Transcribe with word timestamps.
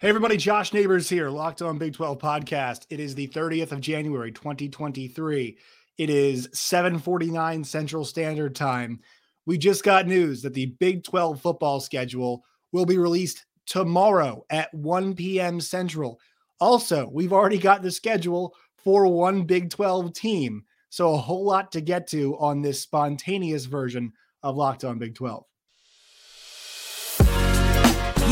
Hey, 0.00 0.08
everybody, 0.08 0.36
Josh 0.36 0.72
Neighbors 0.72 1.08
here, 1.08 1.30
Locked 1.30 1.62
On 1.62 1.78
Big 1.78 1.94
12 1.94 2.18
podcast. 2.18 2.84
It 2.90 2.98
is 2.98 3.14
the 3.14 3.28
30th 3.28 3.70
of 3.70 3.80
January, 3.80 4.32
2023. 4.32 5.56
It 5.98 6.10
is 6.10 6.48
749 6.52 7.62
Central 7.62 8.04
Standard 8.04 8.56
Time. 8.56 8.98
We 9.46 9.56
just 9.56 9.84
got 9.84 10.08
news 10.08 10.42
that 10.42 10.52
the 10.52 10.74
Big 10.80 11.04
12 11.04 11.40
football 11.40 11.78
schedule 11.78 12.44
will 12.72 12.84
be 12.84 12.98
released 12.98 13.46
tomorrow 13.66 14.44
at 14.50 14.74
1 14.74 15.14
p.m. 15.14 15.60
Central. 15.60 16.18
Also, 16.58 17.08
we've 17.12 17.32
already 17.32 17.58
got 17.58 17.80
the 17.80 17.92
schedule 17.92 18.56
for 18.76 19.06
one 19.06 19.44
Big 19.44 19.70
12 19.70 20.12
team. 20.12 20.64
So, 20.90 21.14
a 21.14 21.18
whole 21.18 21.44
lot 21.44 21.70
to 21.70 21.80
get 21.80 22.08
to 22.08 22.36
on 22.38 22.62
this 22.62 22.80
spontaneous 22.80 23.66
version 23.66 24.12
of 24.42 24.56
Locked 24.56 24.82
On 24.82 24.98
Big 24.98 25.14
12. 25.14 25.44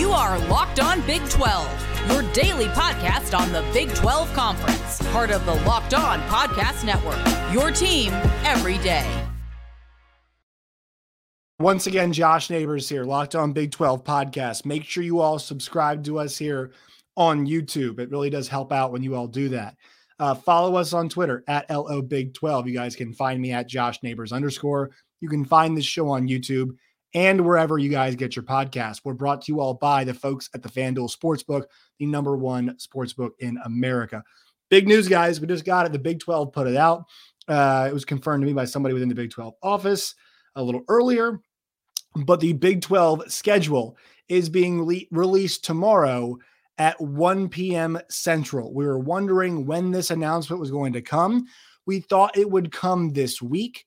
You 0.03 0.11
are 0.11 0.37
Locked 0.49 0.81
On 0.81 1.01
Big 1.07 1.23
12, 1.29 2.11
your 2.11 2.23
daily 2.33 2.65
podcast 2.65 3.39
on 3.39 3.53
the 3.53 3.65
Big 3.73 3.89
12 3.95 4.35
Conference, 4.35 5.01
part 5.13 5.31
of 5.31 5.47
the 5.47 5.55
Locked 5.65 5.95
On 5.95 6.19
Podcast 6.23 6.85
Network. 6.85 7.25
Your 7.53 7.71
team 7.71 8.13
every 8.43 8.79
day. 8.79 9.09
Once 11.61 11.87
again, 11.87 12.13
Josh 12.13 12.51
Neighbors 12.51 12.89
here, 12.89 13.05
Locked 13.05 13.37
On 13.37 13.53
Big 13.53 13.71
12 13.71 14.03
podcast. 14.03 14.67
Make 14.67 14.83
sure 14.83 15.05
you 15.05 15.21
all 15.21 15.39
subscribe 15.39 16.03
to 16.07 16.19
us 16.19 16.37
here 16.37 16.73
on 17.17 17.47
YouTube. 17.47 18.01
It 18.01 18.11
really 18.11 18.29
does 18.29 18.49
help 18.49 18.73
out 18.73 18.91
when 18.91 19.05
you 19.05 19.15
all 19.15 19.29
do 19.29 19.51
that. 19.51 19.77
Uh, 20.19 20.35
follow 20.35 20.75
us 20.75 20.93
on 20.93 21.09
Twitter 21.09 21.45
at 21.47 21.71
LO 21.71 22.03
Big 22.03 22.35
12. 22.35 22.67
You 22.67 22.75
guys 22.75 22.97
can 22.97 23.13
find 23.13 23.41
me 23.41 23.53
at 23.53 23.69
Josh 23.69 24.03
Neighbors 24.03 24.33
underscore. 24.33 24.91
You 25.21 25.29
can 25.29 25.45
find 25.45 25.77
this 25.77 25.85
show 25.85 26.09
on 26.09 26.27
YouTube 26.27 26.73
and 27.15 27.41
wherever 27.45 27.79
you 27.79 27.89
guys 27.89 28.17
get 28.17 28.35
your 28.37 28.45
podcast. 28.45 29.03
We're 29.05 29.15
brought 29.15 29.43
to 29.43 29.53
you 29.53 29.61
all 29.61 29.75
by 29.75 30.05
the 30.05 30.15
folks 30.15 30.49
at 30.55 30.63
the 30.63 30.69
FanDuel 30.69 31.15
Sportsbook, 31.15 31.65
the 31.99 32.07
number 32.07 32.37
one 32.37 32.77
sportsbook 32.77 33.33
in 33.39 33.59
America. 33.65 34.23
Big 34.71 34.89
news, 34.89 35.09
guys. 35.09 35.41
We 35.41 35.47
just 35.47 35.65
got 35.65 35.87
it. 35.87 35.93
The 35.93 35.99
Big 35.99 36.21
12 36.21 36.53
put 36.53 36.67
it 36.67 36.77
out. 36.77 37.05
Uh, 37.47 37.87
it 37.91 37.93
was 37.93 38.05
confirmed 38.05 38.43
to 38.43 38.47
me 38.47 38.53
by 38.53 38.65
somebody 38.65 38.95
within 38.95 39.09
the 39.09 39.15
Big 39.15 39.31
12 39.31 39.55
office 39.63 40.15
a 40.55 40.63
little 40.63 40.83
earlier. 40.89 41.41
But 42.15 42.41
the 42.41 42.53
Big 42.55 42.81
12 42.81 43.31
schedule 43.31 43.97
is 44.29 44.49
being 44.49 44.87
le- 44.87 45.01
released 45.11 45.65
tomorrow 45.65 46.39
at 46.79 47.01
1 47.01 47.49
p.m. 47.49 47.99
Central. 48.09 48.73
We 48.73 48.87
were 48.87 48.99
wondering 48.99 49.67
when 49.67 49.91
this 49.91 50.11
announcement 50.11 50.61
was 50.61 50.71
going 50.71 50.95
to 50.95 51.03
come. 51.03 51.47
We 51.85 52.01
thought 52.01 52.39
it 52.39 52.51
would 52.51 52.73
come 52.73 53.11
this 53.11 53.43
week. 53.43 53.87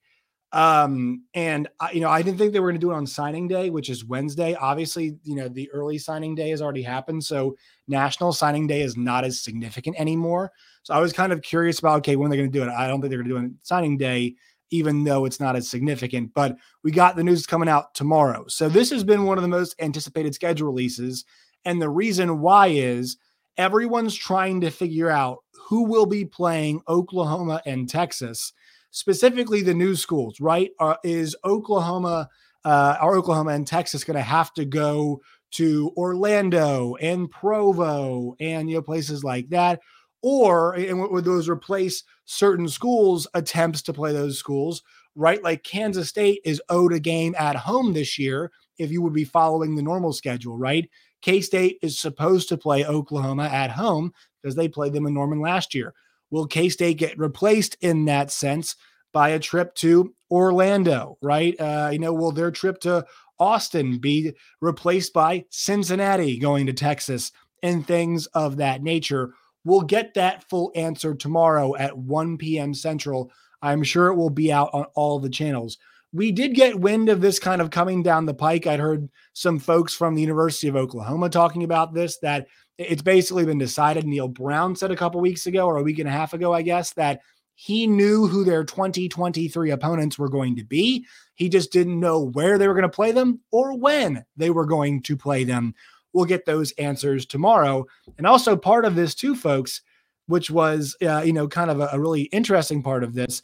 Um, 0.55 1.23
and 1.33 1.67
I, 1.81 1.91
you 1.91 1.99
know, 1.99 2.07
I 2.07 2.21
didn't 2.21 2.37
think 2.37 2.53
they 2.53 2.61
were 2.61 2.69
going 2.69 2.79
to 2.79 2.87
do 2.87 2.91
it 2.91 2.95
on 2.95 3.05
signing 3.05 3.49
day, 3.49 3.69
which 3.69 3.89
is 3.89 4.05
Wednesday. 4.05 4.55
Obviously, 4.55 5.17
you 5.23 5.35
know, 5.35 5.49
the 5.49 5.69
early 5.71 5.97
signing 5.97 6.33
day 6.33 6.51
has 6.51 6.61
already 6.61 6.81
happened. 6.81 7.25
So 7.25 7.57
national 7.89 8.31
signing 8.31 8.65
day 8.65 8.81
is 8.81 8.95
not 8.95 9.25
as 9.25 9.41
significant 9.41 9.99
anymore. 9.99 10.53
So 10.83 10.93
I 10.93 11.01
was 11.01 11.11
kind 11.11 11.33
of 11.33 11.41
curious 11.41 11.79
about, 11.79 11.97
okay, 11.97 12.15
when 12.15 12.29
they're 12.29 12.39
going 12.39 12.49
to 12.49 12.57
do 12.57 12.63
it. 12.63 12.69
I 12.69 12.87
don't 12.87 13.01
think 13.01 13.09
they're 13.09 13.21
going 13.21 13.29
to 13.29 13.41
do 13.41 13.45
it 13.47 13.51
signing 13.63 13.97
day, 13.97 14.35
even 14.71 15.03
though 15.03 15.25
it's 15.25 15.41
not 15.41 15.57
as 15.57 15.69
significant, 15.69 16.33
but 16.33 16.55
we 16.83 16.91
got 16.91 17.17
the 17.17 17.23
news 17.23 17.45
coming 17.45 17.67
out 17.67 17.93
tomorrow. 17.93 18.45
So 18.47 18.69
this 18.69 18.89
has 18.91 19.03
been 19.03 19.25
one 19.25 19.37
of 19.37 19.41
the 19.41 19.49
most 19.49 19.75
anticipated 19.81 20.35
schedule 20.35 20.67
releases. 20.67 21.25
And 21.65 21.81
the 21.81 21.89
reason 21.89 22.39
why 22.39 22.67
is 22.67 23.17
everyone's 23.57 24.15
trying 24.15 24.61
to 24.61 24.71
figure 24.71 25.09
out 25.09 25.39
who 25.51 25.83
will 25.83 26.05
be 26.05 26.23
playing 26.23 26.81
Oklahoma 26.87 27.61
and 27.65 27.89
Texas 27.89 28.53
specifically 28.95 29.61
the 29.61 29.73
new 29.73 29.93
schools, 29.93 30.39
right? 30.39 30.71
Uh, 30.79 30.95
is 31.03 31.35
Oklahoma, 31.43 32.29
uh, 32.63 32.95
are 33.01 33.17
Oklahoma 33.17 33.51
and 33.51 33.67
Texas 33.67 34.05
going 34.05 34.15
to 34.15 34.23
have 34.23 34.53
to 34.53 34.63
go 34.63 35.21
to 35.51 35.91
Orlando 35.97 36.95
and 37.01 37.29
Provo 37.29 38.37
and 38.39 38.69
you 38.69 38.77
know 38.77 38.81
places 38.81 39.21
like 39.21 39.49
that, 39.49 39.81
or 40.21 40.75
and 40.75 41.01
would 41.11 41.25
those 41.25 41.49
replace 41.49 42.03
certain 42.23 42.69
schools' 42.69 43.27
attempts 43.33 43.81
to 43.83 43.93
play 43.93 44.13
those 44.13 44.39
schools? 44.39 44.81
Right, 45.13 45.43
like 45.43 45.63
Kansas 45.63 46.07
State 46.07 46.39
is 46.45 46.61
owed 46.69 46.93
a 46.93 46.99
game 46.99 47.35
at 47.37 47.57
home 47.57 47.91
this 47.91 48.17
year. 48.17 48.49
If 48.77 48.91
you 48.91 49.01
would 49.01 49.13
be 49.13 49.25
following 49.25 49.75
the 49.75 49.83
normal 49.83 50.13
schedule, 50.13 50.57
right? 50.57 50.89
K 51.21 51.41
State 51.41 51.79
is 51.81 51.99
supposed 51.99 52.47
to 52.47 52.57
play 52.57 52.85
Oklahoma 52.85 53.45
at 53.45 53.71
home 53.71 54.13
because 54.41 54.55
they 54.55 54.69
played 54.69 54.93
them 54.93 55.05
in 55.05 55.13
Norman 55.13 55.41
last 55.41 55.75
year. 55.75 55.93
Will 56.31 56.47
K 56.47 56.69
State 56.69 56.97
get 56.97 57.17
replaced 57.17 57.77
in 57.81 58.05
that 58.05 58.31
sense 58.31 58.75
by 59.13 59.29
a 59.29 59.39
trip 59.39 59.73
to 59.75 60.13
Orlando, 60.29 61.17
right? 61.21 61.59
Uh, 61.59 61.89
you 61.91 61.99
know, 61.99 62.13
will 62.13 62.31
their 62.31 62.51
trip 62.51 62.79
to 62.81 63.05
Austin 63.39 63.97
be 63.97 64.33
replaced 64.61 65.13
by 65.13 65.45
Cincinnati 65.49 66.37
going 66.37 66.65
to 66.65 66.73
Texas 66.73 67.31
and 67.63 67.85
things 67.85 68.25
of 68.27 68.57
that 68.57 68.83
nature? 68.83 69.33
We'll 69.63 69.81
get 69.81 70.13
that 70.13 70.47
full 70.49 70.71
answer 70.75 71.15
tomorrow 71.15 71.75
at 71.75 71.97
1 71.97 72.37
p.m. 72.37 72.73
Central. 72.73 73.31
I'm 73.61 73.83
sure 73.83 74.07
it 74.07 74.15
will 74.15 74.29
be 74.29 74.51
out 74.51 74.69
on 74.73 74.85
all 74.95 75.19
the 75.19 75.29
channels. 75.29 75.77
We 76.13 76.31
did 76.31 76.53
get 76.53 76.79
wind 76.79 77.09
of 77.09 77.19
this 77.19 77.39
kind 77.39 77.61
of 77.61 77.71
coming 77.71 78.03
down 78.03 78.25
the 78.25 78.33
pike. 78.33 78.67
I'd 78.67 78.79
heard 78.79 79.09
some 79.33 79.59
folks 79.59 79.93
from 79.93 80.15
the 80.15 80.21
University 80.21 80.67
of 80.67 80.75
Oklahoma 80.75 81.29
talking 81.29 81.63
about 81.63 81.93
this 81.93 82.17
that 82.19 82.47
it's 82.77 83.01
basically 83.01 83.45
been 83.45 83.57
decided. 83.57 84.05
Neal 84.05 84.27
Brown 84.27 84.75
said 84.75 84.91
a 84.91 84.95
couple 84.95 85.21
weeks 85.21 85.47
ago 85.47 85.65
or 85.65 85.77
a 85.77 85.83
week 85.83 85.99
and 85.99 86.09
a 86.09 86.11
half 86.11 86.33
ago, 86.33 86.53
I 86.53 86.61
guess, 86.61 86.93
that 86.93 87.21
he 87.55 87.87
knew 87.87 88.27
who 88.27 88.43
their 88.43 88.63
2023 88.63 89.71
opponents 89.71 90.19
were 90.19 90.29
going 90.29 90.57
to 90.57 90.63
be. 90.63 91.05
He 91.35 91.47
just 91.47 91.71
didn't 91.71 91.99
know 91.99 92.19
where 92.19 92.57
they 92.57 92.67
were 92.67 92.73
going 92.73 92.83
to 92.83 92.89
play 92.89 93.11
them 93.11 93.39
or 93.51 93.77
when 93.77 94.25
they 94.35 94.49
were 94.49 94.65
going 94.65 95.01
to 95.03 95.15
play 95.15 95.45
them. 95.45 95.73
We'll 96.13 96.25
get 96.25 96.45
those 96.45 96.71
answers 96.73 97.25
tomorrow. 97.25 97.85
And 98.17 98.27
also, 98.27 98.55
part 98.55 98.85
of 98.85 98.95
this, 98.95 99.15
too, 99.15 99.35
folks, 99.35 99.81
which 100.27 100.49
was, 100.49 100.95
uh, 101.01 101.21
you 101.25 101.33
know, 101.33 101.47
kind 101.47 101.71
of 101.71 101.79
a, 101.79 101.89
a 101.93 101.99
really 101.99 102.23
interesting 102.23 102.83
part 102.83 103.03
of 103.03 103.13
this 103.13 103.41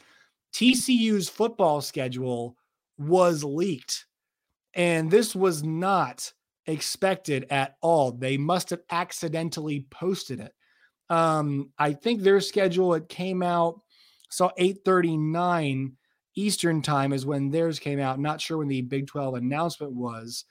TCU's 0.54 1.30
football 1.30 1.82
schedule 1.82 2.56
was 2.98 3.44
leaked. 3.44 4.06
And 4.74 5.10
this 5.10 5.36
was 5.36 5.64
not 5.64 6.32
expected 6.68 7.48
at 7.50 7.76
all. 7.82 8.12
They 8.12 8.38
must 8.38 8.70
have 8.70 8.82
accidentally 8.90 9.86
posted 9.90 10.40
it. 10.40 10.54
Um, 11.10 11.72
I 11.78 11.94
think 11.94 12.22
their 12.22 12.40
schedule 12.40 12.94
it 12.94 13.10
came 13.10 13.44
out 13.44 13.82
so 14.32 14.52
8:39 14.58 15.94
Eastern 16.36 16.82
time 16.82 17.12
is 17.12 17.26
when 17.26 17.50
theirs 17.50 17.80
came 17.80 18.00
out. 18.00 18.20
Not 18.20 18.40
sure 18.40 18.58
when 18.58 18.70
the 18.70 18.82
Big 18.82 19.08
12 19.08 19.36
announcement 19.36 19.92
was. 19.92 20.46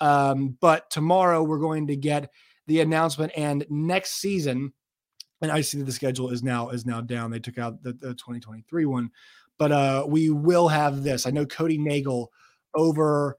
Um, 0.00 0.56
but 0.60 0.88
tomorrow 0.90 1.42
we're 1.42 1.58
going 1.58 1.88
to 1.88 1.96
get 1.96 2.30
the 2.66 2.80
announcement 2.80 3.32
and 3.36 3.66
next 3.68 4.12
season 4.20 4.72
and 5.42 5.52
I 5.52 5.60
see 5.60 5.78
that 5.78 5.84
the 5.84 5.92
schedule 5.92 6.30
is 6.30 6.42
now 6.42 6.70
is 6.70 6.86
now 6.86 7.00
down. 7.00 7.30
They 7.30 7.38
took 7.38 7.58
out 7.58 7.82
the, 7.82 7.92
the 7.92 8.14
2023 8.14 8.86
one, 8.86 9.10
but 9.58 9.72
uh, 9.72 10.04
we 10.08 10.30
will 10.30 10.68
have 10.68 11.02
this. 11.02 11.26
I 11.26 11.30
know 11.30 11.44
Cody 11.44 11.76
Nagel 11.76 12.30
over 12.74 13.36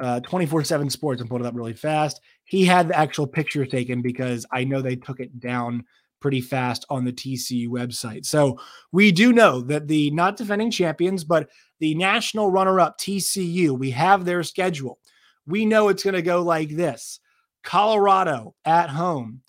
24 0.00 0.60
uh, 0.60 0.64
7 0.64 0.90
sports 0.90 1.20
and 1.20 1.30
pulled 1.30 1.42
it 1.42 1.46
up 1.46 1.54
really 1.54 1.72
fast. 1.72 2.20
He 2.44 2.64
had 2.64 2.88
the 2.88 2.98
actual 2.98 3.26
picture 3.26 3.64
taken 3.64 4.02
because 4.02 4.44
I 4.52 4.64
know 4.64 4.82
they 4.82 4.96
took 4.96 5.20
it 5.20 5.38
down 5.38 5.84
pretty 6.20 6.40
fast 6.40 6.86
on 6.88 7.04
the 7.04 7.12
TCU 7.12 7.68
website. 7.68 8.24
So 8.24 8.58
we 8.92 9.12
do 9.12 9.32
know 9.32 9.60
that 9.62 9.88
the 9.88 10.10
not 10.12 10.36
defending 10.36 10.70
champions, 10.70 11.22
but 11.22 11.50
the 11.80 11.94
national 11.94 12.50
runner 12.50 12.80
up 12.80 12.98
TCU, 12.98 13.78
we 13.78 13.90
have 13.90 14.24
their 14.24 14.42
schedule. 14.42 14.98
We 15.46 15.66
know 15.66 15.88
it's 15.88 16.02
going 16.02 16.14
to 16.14 16.22
go 16.22 16.42
like 16.42 16.70
this 16.70 17.20
Colorado 17.62 18.54
at 18.64 18.88
home 18.88 19.42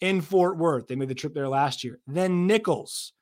in 0.00 0.20
Fort 0.20 0.56
Worth. 0.56 0.86
They 0.88 0.96
made 0.96 1.08
the 1.08 1.14
trip 1.14 1.34
there 1.34 1.48
last 1.48 1.84
year. 1.84 2.00
Then 2.06 2.46
Nicholls. 2.46 3.12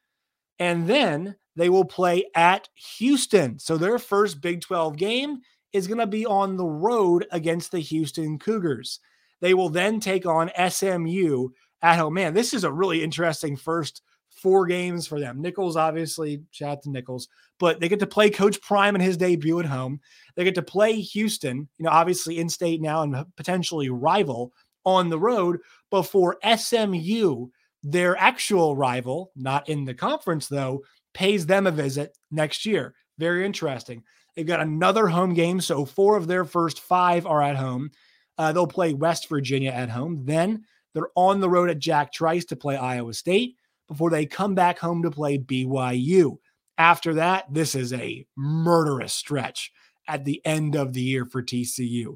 And 0.58 0.86
then 0.86 1.34
they 1.56 1.68
will 1.68 1.84
play 1.84 2.26
at 2.34 2.68
Houston. 2.97 3.58
So 3.58 3.76
their 3.76 3.98
first 3.98 4.41
Big 4.41 4.60
12 4.60 4.97
game 4.97 5.41
is 5.72 5.86
going 5.86 5.98
to 5.98 6.06
be 6.06 6.26
on 6.26 6.56
the 6.56 6.66
road 6.66 7.26
against 7.32 7.72
the 7.72 7.81
Houston 7.81 8.38
Cougars. 8.38 9.00
They 9.41 9.54
will 9.54 9.69
then 9.69 10.00
take 10.00 10.27
on 10.27 10.50
SMU 10.68 11.48
at 11.83 11.98
home. 11.98 12.15
Man, 12.15 12.34
this 12.34 12.53
is 12.53 12.65
a 12.65 12.72
really 12.72 13.03
interesting 13.03 13.56
first 13.56 14.03
four 14.30 14.66
games 14.66 15.06
for 15.06 15.21
them. 15.21 15.41
Nicholls, 15.41 15.77
obviously, 15.77 16.42
shout 16.50 16.71
out 16.71 16.83
to 16.83 16.91
Nicholls, 16.91 17.28
but 17.59 17.80
they 17.80 17.89
get 17.89 17.98
to 18.00 18.06
play 18.06 18.30
Coach 18.30 18.60
Prime 18.62 18.95
in 18.95 19.00
his 19.00 19.16
debut 19.16 19.60
at 19.60 19.66
home. 19.66 20.00
They 20.34 20.45
get 20.45 20.54
to 20.54 20.62
play 20.62 20.95
Houston, 20.95 21.68
you 21.78 21.84
know, 21.84 21.91
obviously 21.91 22.39
in 22.39 22.48
state 22.48 22.80
now 22.80 23.03
and 23.03 23.24
potentially 23.36 23.91
rival 23.91 24.53
on 24.84 25.10
the 25.10 25.18
road 25.18 25.59
before 25.91 26.39
SMU, 26.56 27.48
their 27.83 28.16
actual 28.16 28.77
rival, 28.77 29.30
not 29.36 29.68
in 29.68 29.84
the 29.84 29.95
conference 29.95 30.48
though, 30.48 30.83
pays 31.12 31.47
them 31.47 31.66
a 31.66 31.71
visit 31.71 32.16
next 32.30 32.65
year. 32.65 32.95
Very 33.18 33.45
interesting. 33.45 34.03
They've 34.41 34.47
got 34.47 34.60
another 34.60 35.07
home 35.07 35.34
game. 35.34 35.60
So 35.60 35.84
four 35.84 36.16
of 36.16 36.27
their 36.27 36.47
first 36.47 36.81
five 36.81 37.27
are 37.27 37.42
at 37.42 37.57
home. 37.57 37.91
Uh, 38.39 38.53
they'll 38.53 38.66
play 38.66 38.95
West 38.95 39.28
Virginia 39.28 39.71
at 39.71 39.91
home. 39.91 40.25
Then 40.25 40.65
they're 40.95 41.10
on 41.15 41.41
the 41.41 41.48
road 41.51 41.69
at 41.69 41.78
Jack 41.78 42.10
Trice 42.10 42.47
to 42.47 42.57
play 42.57 42.75
Iowa 42.75 43.13
State 43.13 43.57
before 43.87 44.09
they 44.09 44.25
come 44.25 44.54
back 44.54 44.78
home 44.78 45.03
to 45.03 45.10
play 45.10 45.37
BYU. 45.37 46.39
After 46.78 47.13
that, 47.16 47.53
this 47.53 47.75
is 47.75 47.92
a 47.92 48.27
murderous 48.34 49.13
stretch 49.13 49.72
at 50.09 50.25
the 50.25 50.41
end 50.47 50.75
of 50.75 50.95
the 50.95 51.03
year 51.03 51.27
for 51.27 51.43
TCU. 51.43 52.15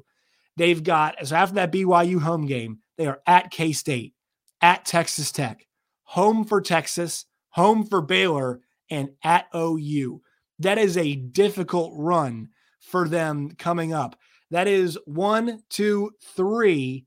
They've 0.57 0.83
got, 0.83 1.27
so 1.27 1.35
after 1.35 1.53
that 1.53 1.71
BYU 1.71 2.19
home 2.21 2.47
game, 2.47 2.79
They 2.97 3.05
are 3.05 3.21
at 3.27 3.51
K 3.51 3.71
State, 3.71 4.15
at 4.61 4.83
Texas 4.83 5.31
Tech, 5.31 5.67
home 6.05 6.43
for 6.43 6.59
Texas, 6.59 7.27
home 7.49 7.85
for 7.85 8.01
Baylor, 8.01 8.61
and 8.89 9.09
at 9.23 9.45
OU. 9.55 10.23
That 10.59 10.77
is 10.77 10.97
a 10.97 11.15
difficult 11.15 11.93
run 11.95 12.49
for 12.79 13.07
them 13.07 13.51
coming 13.57 13.93
up. 13.93 14.17
That 14.51 14.67
is 14.67 14.97
one, 15.05 15.63
two, 15.69 16.11
three 16.35 17.05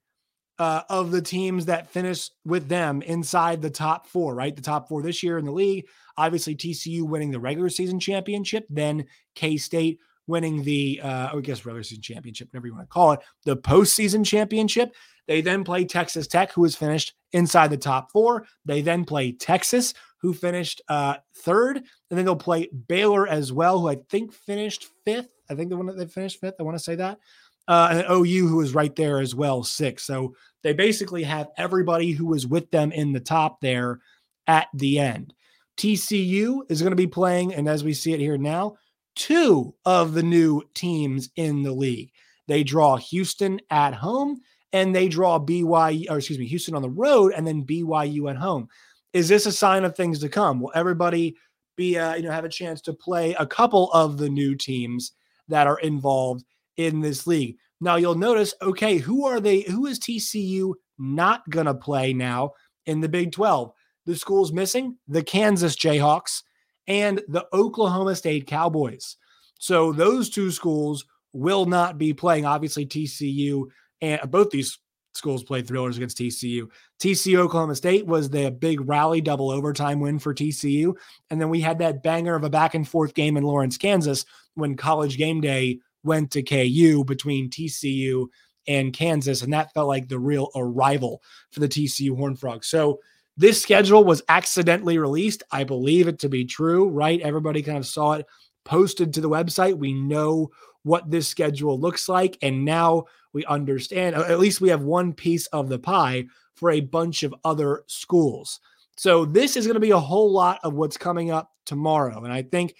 uh, 0.59 0.83
of 0.91 1.11
the 1.13 1.23
teams 1.23 1.67
that 1.67 1.91
finish 1.91 2.31
with 2.45 2.69
them 2.69 3.01
inside 3.03 3.63
the 3.63 3.71
top 3.71 4.09
four, 4.09 4.35
right? 4.35 4.55
The 4.55 4.63
top 4.63 4.89
four 4.89 5.03
this 5.03 5.23
year 5.23 5.39
in 5.39 5.45
the 5.45 5.53
league. 5.53 5.87
Obviously, 6.17 6.57
TCU 6.57 7.03
winning 7.03 7.31
the 7.31 7.39
regular 7.39 7.69
season 7.69 8.01
championship, 8.01 8.67
then 8.69 9.07
K 9.37 9.57
State 9.57 10.01
winning 10.27 10.63
the, 10.63 11.01
uh, 11.03 11.31
I 11.35 11.41
guess, 11.41 11.65
regular 11.65 11.83
season 11.83 12.03
championship, 12.03 12.49
whatever 12.49 12.67
you 12.67 12.75
want 12.75 12.89
to 12.89 12.93
call 12.93 13.13
it, 13.13 13.21
the 13.45 13.57
postseason 13.57 14.27
championship. 14.27 14.95
They 15.27 15.41
then 15.41 15.63
play 15.63 15.85
Texas 15.85 16.27
Tech, 16.27 16.53
who 16.53 16.65
has 16.65 16.75
finished 16.75 17.15
inside 17.33 17.69
the 17.69 17.77
top 17.77 18.11
four. 18.11 18.47
They 18.65 18.83
then 18.83 19.05
play 19.05 19.33
Texas, 19.33 19.95
who 20.21 20.35
finished 20.35 20.83
uh, 20.89 21.17
third, 21.37 21.77
and 21.77 22.19
then 22.19 22.25
they'll 22.25 22.37
play 22.37 22.69
Baylor 22.89 23.27
as 23.27 23.53
well, 23.53 23.79
who 23.79 23.89
I 23.89 23.97
think 24.11 24.33
finished 24.33 24.89
fifth. 25.05 25.29
I 25.51 25.55
think 25.55 25.71
the 25.71 25.77
one 25.77 25.87
that 25.87 25.97
they 25.97 26.07
finished 26.07 26.41
fifth. 26.41 26.57
I 26.59 26.65
want 26.65 26.77
to 26.77 26.83
say 26.83 26.97
that. 26.97 27.19
Uh, 27.67 27.89
and 27.93 28.07
OU, 28.11 28.49
who 28.49 28.61
is 28.61 28.75
right 28.75 28.95
there 28.97 29.21
as 29.21 29.35
well, 29.35 29.63
six. 29.63 30.05
So 30.05 30.35
they 30.63 30.73
basically 30.73 31.23
have 31.25 31.49
everybody 31.57 32.13
who 32.13 32.27
was 32.27 32.47
with 32.47 32.71
them 32.71 32.93
in 32.93 33.13
the 33.13 33.21
top 33.21 33.61
there 33.61 34.01
at 34.47 34.69
the 34.75 34.99
end. 34.99 35.35
TCU 35.77 36.63
is 36.69 36.81
going 36.81 36.93
to 36.93 36.97
be 36.97 37.07
playing, 37.07 37.55
and 37.55 37.69
as 37.69 37.85
we 37.85 37.93
see 37.93 38.13
it 38.13 38.21
here 38.21 38.39
now, 38.39 38.77
two 39.15 39.75
of 39.85 40.15
the 40.15 40.23
new 40.23 40.63
teams 40.75 41.29
in 41.37 41.63
the 41.63 41.73
league. 41.73 42.11
They 42.47 42.65
draw 42.65 42.97
Houston 42.97 43.61
at 43.71 43.95
home 43.95 44.41
and 44.73 44.95
they 44.95 45.09
draw 45.09 45.39
BYU, 45.39 46.11
or 46.11 46.19
excuse 46.19 46.39
me, 46.39 46.47
Houston 46.47 46.75
on 46.75 46.83
the 46.83 46.91
road 46.91 47.33
and 47.37 47.47
then 47.47 47.65
BYU 47.65 48.31
at 48.31 48.37
home. 48.37 48.69
Is 49.13 49.29
this 49.29 49.47
a 49.47 49.53
sign 49.53 49.85
of 49.85 49.97
things 49.97 50.21
to 50.21 50.29
come? 50.29 50.61
Will 50.61 50.73
everybody 50.75 51.37
be, 51.79 51.97
uh, 51.97 52.17
you 52.17 52.25
know, 52.25 52.31
have 52.31 52.45
a 52.45 52.51
chance 52.51 52.83
to 52.83 52.93
play 52.93 53.35
a 53.39 53.47
couple 53.47 53.91
of 53.93 54.19
the 54.19 54.29
new 54.29 54.55
teams 54.55 55.13
that 55.47 55.67
are 55.67 55.79
involved 55.79 56.45
in 56.77 57.01
this 57.01 57.27
league. 57.27 57.57
Now 57.81 57.97
you'll 57.97 58.17
notice, 58.17 58.53
okay, 58.61 58.99
who 58.99 59.27
are 59.27 59.41
they? 59.41 59.61
Who 59.63 59.87
is 59.87 59.99
TCU 59.99 60.75
not 60.99 61.49
to 61.51 61.75
play 61.75 62.13
now 62.13 62.53
in 62.87 63.01
the 63.01 63.09
Big 63.09 63.33
12? 63.33 63.73
The 64.05 64.17
schools 64.17 64.53
missing 64.53 64.97
the 65.07 65.23
Kansas 65.23 65.77
Jayhawks 65.77 66.43
and 66.87 67.23
the 67.29 67.47
Oklahoma 67.53 68.17
State 68.17 68.47
Cowboys. 68.47 69.17
So 69.59 69.93
those 69.93 70.31
two 70.31 70.51
schools 70.51 71.05
will 71.33 71.67
not 71.67 71.99
be 71.99 72.13
playing. 72.13 72.47
Obviously, 72.47 72.87
TCU 72.87 73.65
and 74.01 74.21
both 74.31 74.51
these 74.51 74.79
schools 75.19 75.45
played 75.45 75.67
thrillers 75.67 75.97
against 75.97 76.17
TCU. 76.17 76.69
TCU 77.01 77.39
Oklahoma 77.39 77.75
State 77.75 78.07
was 78.07 78.31
the 78.31 78.51
big 78.51 78.89
rally 78.89 79.21
double 79.21 79.51
overtime 79.51 80.01
win 80.01 80.19
for 80.19 80.33
TCU. 80.33 80.95
And 81.31 81.41
then 81.41 81.51
we 81.51 81.61
had 81.61 81.79
that 81.81 82.03
banger 82.03 82.35
of 82.35 82.45
a 82.45 82.51
back 82.51 82.75
and 82.75 82.89
forth 82.89 83.15
game 83.15 83.37
in 83.37 83.45
Lawrence, 83.45 83.77
Kansas 83.77 84.25
when 84.55 84.77
college 84.77 85.19
game 85.19 85.41
day 85.41 85.81
went 86.05 86.31
to 86.31 86.43
KU 86.43 87.05
between 87.05 87.51
TCU 87.51 88.27
and 88.67 88.93
Kansas. 88.93 89.43
And 89.43 89.53
that 89.53 89.73
felt 89.75 89.89
like 89.89 90.09
the 90.09 90.19
real 90.19 90.51
arrival 90.57 91.23
for 91.51 91.61
the 91.61 91.69
TCU 91.69 92.17
Horned 92.17 92.41
Frogs. 92.41 92.69
So 92.69 93.01
this 93.37 93.63
schedule 93.63 94.05
was 94.05 94.23
accidentally 94.29 94.99
released. 94.99 95.43
I 95.53 95.65
believe 95.65 96.09
it 96.09 96.19
to 96.21 96.29
be 96.29 96.45
true, 96.45 96.89
right? 96.89 97.21
Everybody 97.21 97.63
kind 97.63 97.79
of 97.79 97.87
saw 97.87 98.13
it 98.13 98.27
posted 98.69 99.13
to 99.15 99.21
the 99.21 99.29
website. 99.29 99.77
We 99.77 99.93
know 99.93 100.51
what 100.85 101.11
this 101.11 101.27
schedule 101.27 101.81
looks 101.81 102.09
like. 102.09 102.39
And 102.43 102.65
now 102.65 103.07
we 103.33 103.45
understand, 103.47 104.15
at 104.15 104.39
least 104.39 104.61
we 104.61 104.69
have 104.69 104.83
one 104.83 105.13
piece 105.13 105.47
of 105.49 105.69
the 105.69 105.79
pie 105.79 106.27
for 106.55 106.71
a 106.71 106.81
bunch 106.81 107.25
of 107.25 107.35
other 107.45 107.83
schools. 107.87 108.61
So 108.97 109.25
this 109.25 109.57
is 109.57 109.67
going 109.67 109.75
to 109.75 109.81
be 109.81 109.91
a 109.91 109.99
whole 109.99 110.31
lot 110.31 110.61
of 110.63 110.75
what's 110.75 110.97
coming 110.97 111.31
up 111.31 111.51
tomorrow. 111.67 112.23
And 112.23 112.33
I 112.33 112.43
think 112.43 112.75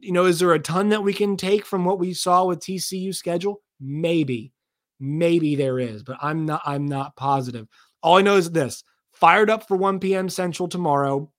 you 0.00 0.12
know, 0.12 0.26
is 0.26 0.38
there 0.38 0.52
a 0.52 0.58
ton 0.58 0.90
that 0.90 1.02
we 1.02 1.12
can 1.12 1.36
take 1.36 1.64
from 1.64 1.84
what 1.84 1.98
we 1.98 2.12
saw 2.12 2.44
with 2.44 2.60
TCU 2.60 3.14
schedule? 3.14 3.62
Maybe, 3.80 4.52
maybe 5.00 5.54
there 5.54 5.78
is, 5.78 6.02
but 6.02 6.18
I'm 6.20 6.44
not. 6.46 6.62
I'm 6.64 6.86
not 6.86 7.16
positive. 7.16 7.66
All 8.02 8.18
I 8.18 8.22
know 8.22 8.36
is 8.36 8.50
this: 8.50 8.82
fired 9.12 9.50
up 9.50 9.66
for 9.68 9.76
1 9.76 10.00
p.m. 10.00 10.28
Central 10.28 10.68
tomorrow. 10.68 11.30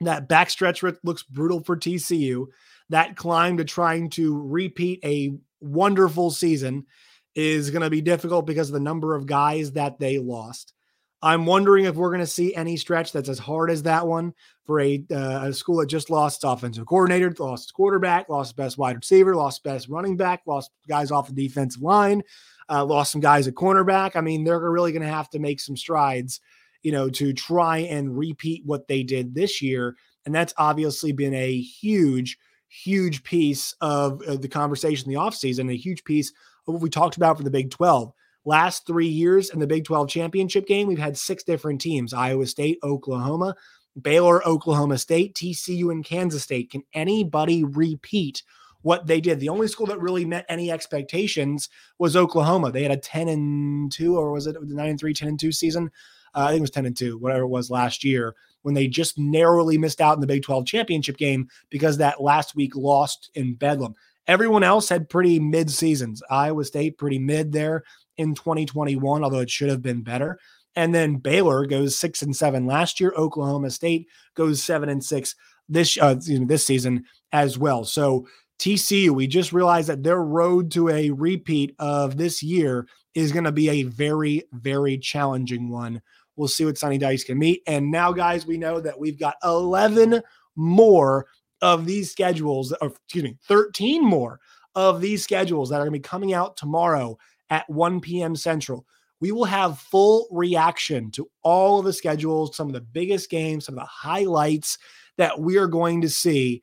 That 0.00 0.28
backstretch 0.28 0.96
looks 1.02 1.22
brutal 1.22 1.62
for 1.62 1.76
TCU. 1.76 2.46
That 2.90 3.16
climb 3.16 3.56
to 3.56 3.64
trying 3.64 4.10
to 4.10 4.40
repeat 4.40 5.00
a 5.04 5.32
wonderful 5.60 6.30
season 6.30 6.86
is 7.34 7.70
going 7.70 7.82
to 7.82 7.90
be 7.90 8.00
difficult 8.00 8.46
because 8.46 8.68
of 8.68 8.74
the 8.74 8.80
number 8.80 9.14
of 9.14 9.26
guys 9.26 9.72
that 9.72 9.98
they 9.98 10.18
lost. 10.18 10.74
I'm 11.22 11.44
wondering 11.44 11.84
if 11.84 11.96
we're 11.96 12.08
going 12.08 12.20
to 12.20 12.26
see 12.26 12.54
any 12.54 12.76
stretch 12.76 13.12
that's 13.12 13.28
as 13.28 13.38
hard 13.38 13.70
as 13.70 13.82
that 13.82 14.06
one 14.06 14.32
for 14.64 14.80
a, 14.80 15.04
uh, 15.10 15.48
a 15.48 15.52
school 15.52 15.76
that 15.78 15.86
just 15.86 16.08
lost 16.08 16.38
its 16.38 16.44
offensive 16.44 16.86
coordinator, 16.86 17.34
lost 17.38 17.64
its 17.64 17.72
quarterback, 17.72 18.28
lost 18.30 18.56
best 18.56 18.78
wide 18.78 18.96
receiver, 18.96 19.36
lost 19.36 19.62
best 19.62 19.88
running 19.88 20.16
back, 20.16 20.40
lost 20.46 20.70
guys 20.88 21.10
off 21.10 21.28
the 21.28 21.34
defensive 21.34 21.82
line, 21.82 22.22
uh, 22.70 22.84
lost 22.84 23.12
some 23.12 23.20
guys 23.20 23.46
at 23.46 23.54
cornerback. 23.54 24.16
I 24.16 24.22
mean, 24.22 24.44
they're 24.44 24.58
really 24.58 24.92
going 24.92 25.02
to 25.02 25.08
have 25.08 25.28
to 25.30 25.38
make 25.38 25.60
some 25.60 25.76
strides, 25.76 26.40
you 26.82 26.92
know, 26.92 27.10
to 27.10 27.34
try 27.34 27.78
and 27.78 28.16
repeat 28.16 28.64
what 28.64 28.88
they 28.88 29.02
did 29.02 29.34
this 29.34 29.60
year. 29.60 29.96
And 30.24 30.34
that's 30.34 30.54
obviously 30.56 31.12
been 31.12 31.34
a 31.34 31.60
huge, 31.60 32.38
huge 32.70 33.22
piece 33.22 33.74
of 33.80 34.22
uh, 34.22 34.36
the 34.36 34.48
conversation 34.48 35.10
in 35.10 35.14
the 35.14 35.20
offseason, 35.20 35.70
a 35.70 35.76
huge 35.76 36.04
piece 36.04 36.30
of 36.66 36.74
what 36.74 36.82
we 36.82 36.90
talked 36.90 37.16
about 37.16 37.36
for 37.36 37.42
the 37.42 37.50
Big 37.50 37.70
12 37.70 38.12
Last 38.44 38.86
three 38.86 39.06
years 39.06 39.50
in 39.50 39.58
the 39.60 39.66
Big 39.66 39.84
12 39.84 40.08
championship 40.08 40.66
game, 40.66 40.88
we've 40.88 40.98
had 40.98 41.18
six 41.18 41.44
different 41.44 41.80
teams 41.80 42.14
Iowa 42.14 42.46
State, 42.46 42.78
Oklahoma, 42.82 43.54
Baylor, 44.00 44.46
Oklahoma 44.46 44.96
State, 44.96 45.34
TCU, 45.34 45.92
and 45.92 46.04
Kansas 46.04 46.42
State. 46.42 46.70
Can 46.70 46.82
anybody 46.94 47.64
repeat 47.64 48.42
what 48.80 49.06
they 49.06 49.20
did? 49.20 49.40
The 49.40 49.50
only 49.50 49.68
school 49.68 49.86
that 49.86 50.00
really 50.00 50.24
met 50.24 50.46
any 50.48 50.70
expectations 50.70 51.68
was 51.98 52.16
Oklahoma. 52.16 52.72
They 52.72 52.82
had 52.82 52.92
a 52.92 52.96
10 52.96 53.28
and 53.28 53.92
2, 53.92 54.16
or 54.16 54.32
was 54.32 54.46
it 54.46 54.56
9 54.58 54.88
and 54.88 54.98
3, 54.98 55.12
10 55.12 55.28
and 55.28 55.40
2 55.40 55.52
season? 55.52 55.90
Uh, 56.34 56.44
I 56.44 56.48
think 56.48 56.58
it 56.58 56.62
was 56.62 56.70
10 56.70 56.86
and 56.86 56.96
2, 56.96 57.18
whatever 57.18 57.42
it 57.42 57.48
was 57.48 57.70
last 57.70 58.04
year, 58.04 58.34
when 58.62 58.74
they 58.74 58.86
just 58.86 59.18
narrowly 59.18 59.78
missed 59.78 60.00
out 60.00 60.14
in 60.14 60.20
the 60.20 60.26
Big 60.26 60.42
12 60.42 60.66
championship 60.66 61.16
game 61.16 61.48
because 61.70 61.96
that 61.98 62.22
last 62.22 62.54
week 62.54 62.76
lost 62.76 63.30
in 63.34 63.54
Bedlam. 63.54 63.94
Everyone 64.26 64.62
else 64.62 64.88
had 64.88 65.08
pretty 65.08 65.40
mid 65.40 65.70
seasons. 65.70 66.22
Iowa 66.30 66.64
State 66.64 66.98
pretty 66.98 67.18
mid 67.18 67.52
there 67.52 67.82
in 68.16 68.34
2021, 68.34 69.24
although 69.24 69.40
it 69.40 69.50
should 69.50 69.70
have 69.70 69.82
been 69.82 70.02
better. 70.02 70.38
And 70.76 70.94
then 70.94 71.16
Baylor 71.16 71.66
goes 71.66 71.98
six 71.98 72.22
and 72.22 72.36
seven 72.36 72.66
last 72.66 73.00
year. 73.00 73.12
Oklahoma 73.16 73.70
State 73.70 74.06
goes 74.34 74.62
seven 74.62 74.88
and 74.88 75.02
six 75.02 75.34
this 75.68 75.96
uh, 76.00 76.16
this 76.24 76.64
season 76.66 77.04
as 77.32 77.58
well. 77.58 77.84
So 77.84 78.26
TCU, 78.58 79.10
we 79.10 79.26
just 79.26 79.52
realized 79.52 79.88
that 79.88 80.02
their 80.02 80.22
road 80.22 80.70
to 80.72 80.90
a 80.90 81.10
repeat 81.10 81.74
of 81.78 82.18
this 82.18 82.42
year 82.42 82.86
is 83.14 83.32
going 83.32 83.44
to 83.44 83.52
be 83.52 83.70
a 83.70 83.84
very, 83.84 84.44
very 84.52 84.98
challenging 84.98 85.70
one. 85.70 86.02
We'll 86.40 86.48
see 86.48 86.64
what 86.64 86.78
Sonny 86.78 86.96
Dykes 86.96 87.24
can 87.24 87.38
meet. 87.38 87.62
And 87.66 87.90
now, 87.90 88.12
guys, 88.12 88.46
we 88.46 88.56
know 88.56 88.80
that 88.80 88.98
we've 88.98 89.18
got 89.18 89.36
11 89.44 90.22
more 90.56 91.26
of 91.60 91.84
these 91.84 92.10
schedules, 92.10 92.72
or 92.80 92.88
excuse 92.88 93.24
me, 93.24 93.36
13 93.46 94.02
more 94.02 94.40
of 94.74 95.02
these 95.02 95.22
schedules 95.22 95.68
that 95.68 95.76
are 95.76 95.84
going 95.84 95.92
to 95.92 95.98
be 95.98 96.00
coming 96.00 96.32
out 96.32 96.56
tomorrow 96.56 97.18
at 97.50 97.68
1 97.68 98.00
p.m. 98.00 98.34
Central. 98.34 98.86
We 99.20 99.32
will 99.32 99.44
have 99.44 99.80
full 99.80 100.28
reaction 100.30 101.10
to 101.10 101.28
all 101.42 101.78
of 101.78 101.84
the 101.84 101.92
schedules, 101.92 102.56
some 102.56 102.68
of 102.68 102.72
the 102.72 102.80
biggest 102.80 103.28
games, 103.28 103.66
some 103.66 103.74
of 103.74 103.82
the 103.82 103.90
highlights 103.90 104.78
that 105.18 105.38
we 105.38 105.58
are 105.58 105.66
going 105.66 106.00
to 106.00 106.08
see. 106.08 106.62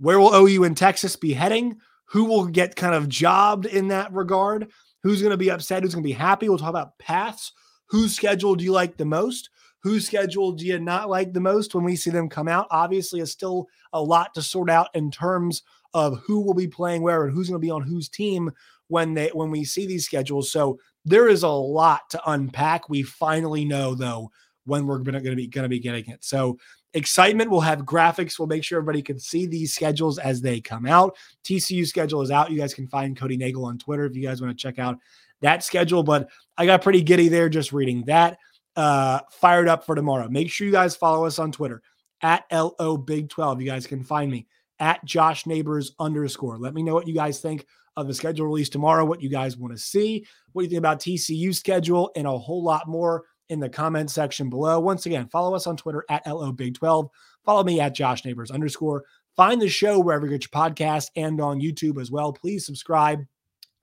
Where 0.00 0.18
will 0.18 0.34
OU 0.34 0.64
and 0.64 0.74
Texas 0.74 1.16
be 1.16 1.34
heading? 1.34 1.76
Who 2.06 2.24
will 2.24 2.46
get 2.46 2.76
kind 2.76 2.94
of 2.94 3.10
jobbed 3.10 3.66
in 3.66 3.88
that 3.88 4.10
regard? 4.10 4.70
Who's 5.02 5.20
going 5.20 5.32
to 5.32 5.36
be 5.36 5.50
upset? 5.50 5.82
Who's 5.82 5.94
going 5.94 6.02
to 6.02 6.08
be 6.08 6.12
happy? 6.12 6.48
We'll 6.48 6.56
talk 6.56 6.70
about 6.70 6.96
paths. 6.98 7.52
Whose 7.86 8.14
schedule 8.14 8.54
do 8.54 8.64
you 8.64 8.72
like 8.72 8.96
the 8.96 9.04
most? 9.04 9.50
Whose 9.80 10.06
schedule 10.06 10.52
do 10.52 10.64
you 10.64 10.78
not 10.78 11.10
like 11.10 11.32
the 11.32 11.40
most 11.40 11.74
when 11.74 11.84
we 11.84 11.96
see 11.96 12.10
them 12.10 12.28
come 12.28 12.48
out? 12.48 12.68
Obviously, 12.70 13.20
it's 13.20 13.32
still 13.32 13.68
a 13.92 14.00
lot 14.02 14.32
to 14.34 14.42
sort 14.42 14.70
out 14.70 14.88
in 14.94 15.10
terms 15.10 15.62
of 15.94 16.18
who 16.20 16.40
will 16.40 16.54
be 16.54 16.68
playing 16.68 17.02
where 17.02 17.24
and 17.24 17.34
who's 17.34 17.48
going 17.48 17.60
to 17.60 17.66
be 17.66 17.70
on 17.70 17.82
whose 17.82 18.08
team 18.08 18.50
when 18.88 19.14
they 19.14 19.28
when 19.28 19.50
we 19.50 19.64
see 19.64 19.86
these 19.86 20.04
schedules. 20.04 20.50
So 20.52 20.78
there 21.04 21.28
is 21.28 21.42
a 21.42 21.48
lot 21.48 22.08
to 22.10 22.30
unpack. 22.30 22.88
We 22.88 23.02
finally 23.02 23.64
know 23.64 23.94
though 23.94 24.30
when 24.64 24.86
we're 24.86 24.98
going 24.98 25.14
to 25.14 25.36
be 25.36 25.48
going 25.48 25.64
to 25.64 25.68
be 25.68 25.80
getting 25.80 26.08
it. 26.08 26.24
So 26.24 26.58
excitement. 26.94 27.50
We'll 27.50 27.60
have 27.60 27.80
graphics. 27.80 28.38
We'll 28.38 28.48
make 28.48 28.64
sure 28.64 28.78
everybody 28.78 29.02
can 29.02 29.18
see 29.18 29.46
these 29.46 29.74
schedules 29.74 30.18
as 30.18 30.40
they 30.40 30.60
come 30.60 30.86
out. 30.86 31.16
TCU 31.44 31.86
schedule 31.86 32.22
is 32.22 32.30
out. 32.30 32.50
You 32.50 32.58
guys 32.58 32.74
can 32.74 32.86
find 32.86 33.16
Cody 33.16 33.36
Nagel 33.36 33.64
on 33.64 33.78
Twitter 33.78 34.04
if 34.04 34.14
you 34.14 34.22
guys 34.22 34.40
want 34.40 34.56
to 34.56 34.62
check 34.62 34.78
out 34.78 34.98
that 35.42 35.62
schedule. 35.62 36.02
But 36.02 36.28
I 36.56 36.66
got 36.66 36.82
pretty 36.82 37.02
giddy 37.02 37.28
there 37.28 37.48
just 37.48 37.72
reading 37.72 38.04
that. 38.06 38.38
Uh, 38.74 39.20
fired 39.30 39.68
up 39.68 39.84
for 39.84 39.94
tomorrow. 39.94 40.28
Make 40.28 40.50
sure 40.50 40.66
you 40.66 40.72
guys 40.72 40.96
follow 40.96 41.26
us 41.26 41.38
on 41.38 41.52
Twitter 41.52 41.82
at 42.22 42.44
LO 42.50 42.96
Big 42.96 43.28
12. 43.28 43.60
You 43.60 43.66
guys 43.66 43.86
can 43.86 44.02
find 44.02 44.30
me 44.30 44.46
at 44.78 45.04
Josh 45.04 45.46
Neighbors 45.46 45.92
underscore. 45.98 46.58
Let 46.58 46.72
me 46.72 46.82
know 46.82 46.94
what 46.94 47.06
you 47.06 47.14
guys 47.14 47.40
think 47.40 47.66
of 47.96 48.06
the 48.06 48.14
schedule 48.14 48.46
release 48.46 48.70
tomorrow, 48.70 49.04
what 49.04 49.20
you 49.20 49.28
guys 49.28 49.56
want 49.58 49.74
to 49.74 49.78
see, 49.78 50.24
what 50.52 50.62
you 50.62 50.68
think 50.68 50.78
about 50.78 51.00
TCU 51.00 51.54
schedule, 51.54 52.10
and 52.16 52.26
a 52.26 52.38
whole 52.38 52.62
lot 52.62 52.88
more 52.88 53.24
in 53.50 53.60
the 53.60 53.68
comment 53.68 54.10
section 54.10 54.48
below. 54.48 54.80
Once 54.80 55.04
again, 55.04 55.28
follow 55.28 55.54
us 55.54 55.66
on 55.66 55.76
Twitter 55.76 56.04
at 56.08 56.26
LO 56.26 56.52
Big 56.52 56.74
12. 56.74 57.08
Follow 57.44 57.64
me 57.64 57.80
at 57.80 57.94
Josh 57.94 58.24
Neighbors 58.24 58.50
underscore. 58.50 59.04
Find 59.36 59.60
the 59.60 59.68
show 59.68 59.98
wherever 60.00 60.26
you 60.26 60.32
get 60.32 60.44
your 60.44 60.62
podcast 60.62 61.08
and 61.16 61.40
on 61.40 61.60
YouTube 61.60 62.00
as 62.00 62.10
well. 62.10 62.32
Please 62.32 62.64
subscribe. 62.64 63.20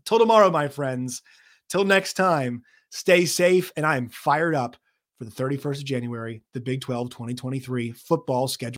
Till 0.05 0.19
tomorrow, 0.19 0.49
my 0.49 0.67
friends. 0.67 1.21
Till 1.69 1.85
next 1.85 2.13
time, 2.13 2.63
stay 2.89 3.25
safe. 3.25 3.71
And 3.75 3.85
I 3.85 3.97
am 3.97 4.09
fired 4.09 4.55
up 4.55 4.75
for 5.17 5.25
the 5.25 5.31
31st 5.31 5.79
of 5.79 5.85
January, 5.85 6.43
the 6.53 6.61
Big 6.61 6.81
12 6.81 7.09
2023 7.09 7.91
football 7.91 8.47
schedule. 8.47 8.77